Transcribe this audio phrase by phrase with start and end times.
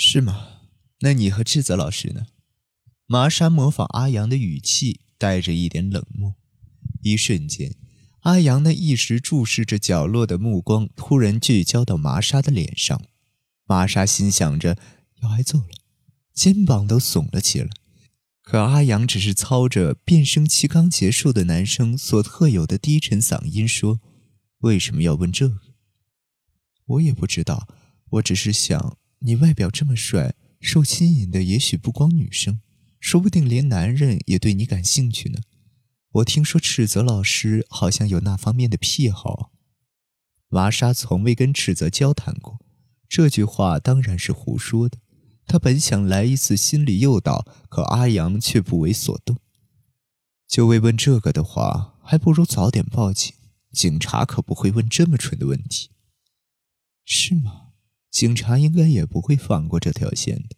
[0.00, 0.60] 是吗？
[1.00, 2.28] 那你和智泽老师呢？
[3.06, 6.36] 麻莎模仿阿阳的语气，带着一点冷漠。
[7.02, 7.74] 一瞬间，
[8.20, 13.02] 阿阳那一直注视着角落的目光突然聚焦到麻莎的脸上。
[13.64, 14.78] 麻莎心想着
[15.20, 15.66] 要挨揍了，
[16.32, 17.68] 肩膀都耸了起来。
[18.40, 24.00] 可阿阳只是操着变声期刚结束的男生所特有的低沉嗓音说
[24.58, 25.58] ：“为什么要问这个？
[26.86, 27.66] 我也不知道，
[28.10, 32.60] 我只是想。”你外表这么帅，受吸引的也许不光女生，
[33.00, 35.40] 说不定连男人也对你感兴趣呢。
[36.12, 39.52] 我听说赤泽老师好像有那方面的癖好。
[40.48, 42.58] 麻莎从未跟赤泽交谈过，
[43.08, 44.98] 这句话当然是胡说的。
[45.46, 49.38] 他本想来一次心理诱导，可阿阳却不为所动。
[50.46, 53.34] 就为问这个的话，还不如早点报警。
[53.70, 55.90] 警察可不会问这么蠢的问题，
[57.04, 57.67] 是吗？
[58.10, 60.56] 警察应该也不会放过这条线的。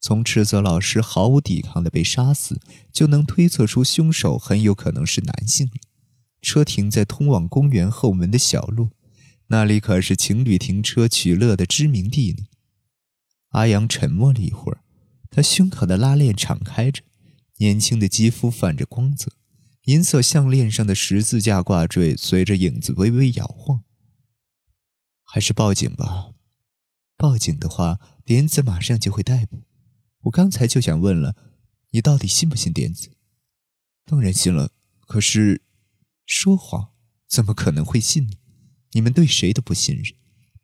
[0.00, 2.60] 从赤泽老师毫无抵抗的被杀死，
[2.92, 5.74] 就能推测出凶手很有可能是男性了。
[6.40, 8.90] 车停在通往公园后门的小路，
[9.46, 12.46] 那里可是情侣停车取乐的知名地呢。
[13.50, 14.82] 阿阳沉默了一会儿，
[15.30, 17.02] 他胸口的拉链敞开着，
[17.58, 19.30] 年轻的肌肤泛着光泽，
[19.84, 23.84] 银色项链上的十字架挂坠随着影子微微摇晃。
[25.22, 26.31] 还是报警吧。
[27.22, 29.62] 报警的话，点子马上就会逮捕。
[30.22, 31.36] 我刚才就想问了，
[31.92, 33.12] 你到底信不信点子？
[34.04, 34.72] 当然信了。
[35.06, 35.62] 可是，
[36.26, 36.88] 说谎
[37.28, 38.32] 怎么可能会信呢？
[38.90, 40.14] 你们对谁都不信任，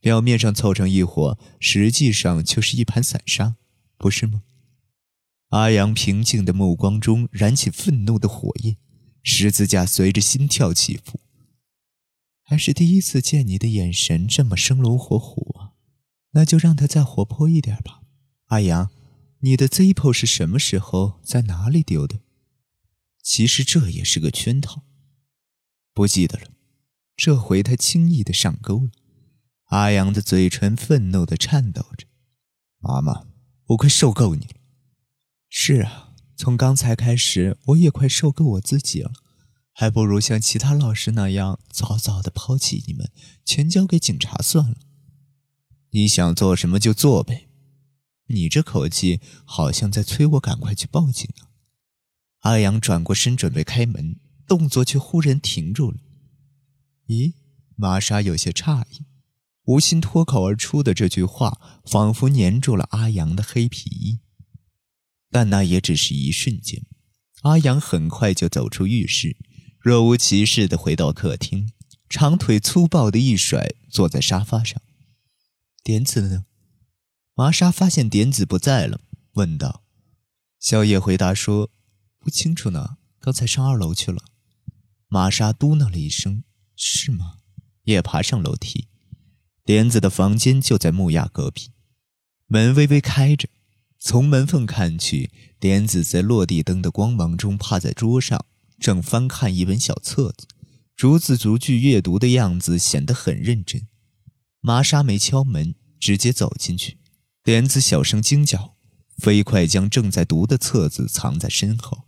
[0.01, 3.55] 表面上凑成一伙，实际上就是一盘散沙，
[3.97, 4.43] 不是吗？
[5.51, 8.79] 阿阳平静的目光中燃起愤怒的火焰，
[9.23, 11.21] 十字架随着心跳起伏。
[12.43, 15.68] 还是第一次见你的眼神这么生龙活虎啊！
[16.39, 18.01] 那就让他再活泼一点吧，
[18.47, 18.93] 阿阳，
[19.41, 22.21] 你的 Zippo 是什么时候在哪里丢的？
[23.21, 24.85] 其实这也是个圈套，
[25.93, 26.53] 不记得了。
[27.17, 28.91] 这回他轻易的上钩了。
[29.71, 32.07] 阿阳的嘴唇愤怒的颤抖着
[32.79, 33.27] ：“妈妈，
[33.71, 34.55] 我快受够你了。”
[35.51, 39.11] 是啊，从刚才开始，我也快受够我自己了，
[39.73, 43.11] 还不如像其他老师那样早早的抛弃你们，
[43.45, 44.77] 全交给警察算了。
[45.91, 47.49] 你想做什么就做呗，
[48.27, 51.49] 你这口气好像在催我赶快去报警啊！
[52.41, 55.99] 阿阳转过身准备开门，动作却忽然停住了。
[57.07, 57.33] 咦，
[57.75, 59.07] 玛莎有些诧异，
[59.65, 64.21] 无心脱口而出的这句话仿佛粘住了阿阳的黑皮衣。
[65.31, 66.85] 但那也只是一瞬间，
[67.43, 69.37] 阿阳很快就走出浴室，
[69.81, 71.73] 若无其事的回到客厅，
[72.09, 74.81] 长腿粗暴的一甩，坐在沙发上。
[75.89, 76.45] 点子呢？
[77.35, 79.01] 麻莎发现点子不在了，
[79.37, 79.85] 问道。
[80.61, 81.71] 小野回答说
[82.21, 84.23] ：“不清楚呢，刚才上二楼去了。”
[85.09, 86.45] 玛莎嘟囔了一声
[86.77, 87.39] ：“是吗？”
[87.85, 88.89] 也爬上楼梯。
[89.65, 91.71] 点子的房间就在木亚隔壁，
[92.49, 93.49] 门微微开着，
[93.99, 98.45] 从门缝看去，点子在落地灯的光芒中趴在桌上，
[98.79, 100.47] 正翻看一本小册子，
[100.95, 103.88] 逐字逐句阅读的样子显得很认真。
[104.61, 106.99] 玛莎没敲门，直接走进去。
[107.45, 108.77] 点子小声惊叫，
[109.17, 112.05] 飞快将正在读的册子藏在身后。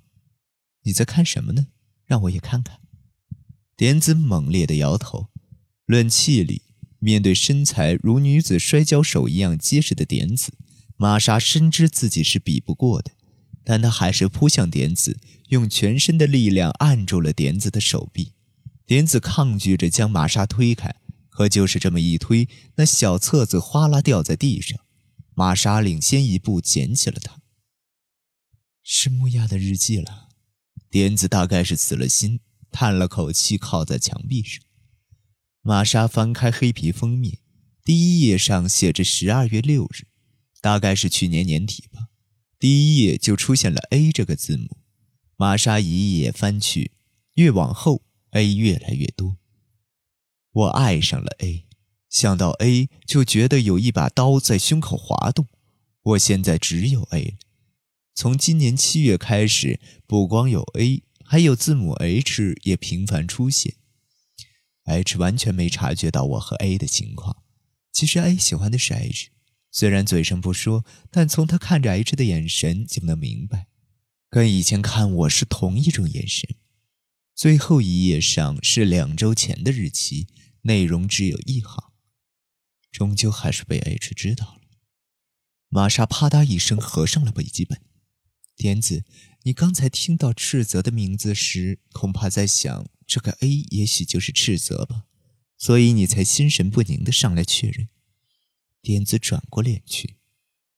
[0.82, 1.68] 你在看什么呢？
[2.06, 2.80] 让我也看看。
[3.76, 5.28] 点子猛烈的摇头。
[5.86, 6.62] 论气力，
[6.98, 10.52] 面对身材如女子摔跤手一样结实的点子，
[10.96, 13.12] 玛莎深知自己是比不过的。
[13.64, 15.18] 但她还是扑向点子，
[15.48, 18.32] 用全身的力量按住了点子的手臂。
[18.86, 20.94] 点子抗拒着将玛莎推开。
[21.40, 24.78] 可就是这么一推，那小册子哗啦掉在地上。
[25.32, 27.40] 玛莎领先一步捡起了它。
[28.82, 30.28] 是木亚的日记了。
[30.90, 32.40] 点子大概是死了心，
[32.70, 34.62] 叹了口气，靠在墙壁上。
[35.62, 37.38] 玛莎翻开黑皮封面，
[37.82, 40.08] 第一页上写着十二月六日，
[40.60, 42.08] 大概是去年年底吧。
[42.58, 44.76] 第一页就出现了 A 这个字母。
[45.38, 46.92] 玛莎一页翻去，
[47.36, 48.02] 越往后
[48.32, 49.38] A 越来越多。
[50.52, 51.66] 我爱上了 A，
[52.08, 55.46] 想到 A 就觉得有一把刀在胸口滑动。
[56.02, 57.36] 我现在只有 A 了。
[58.14, 63.74] 从今年七月开始，不光有 A，还有字母 H 也频繁出现。
[64.84, 67.36] H 完全没察觉到我和 A 的情况。
[67.92, 69.28] 其实 A 喜欢的是 H，
[69.70, 73.68] 虽然嘴上不说，但从他看着 H 的眼神就能明白，
[74.28, 76.56] 跟以前看我是同一种眼神。
[77.40, 80.26] 最后一页上是两周前的日期。
[80.64, 81.90] 内容只有一行，
[82.92, 84.60] 终究还是被 H 知道了。
[85.70, 87.80] 玛莎啪嗒一声合上了笔记本。
[88.56, 89.04] 点子，
[89.44, 95.04] 你刚才听到赤泽的名字时，恐怕在想这个 A 也许就是赤泽吧，
[95.56, 97.88] 所以你才心神不宁地上来确认。
[98.82, 100.16] 点子转过脸去，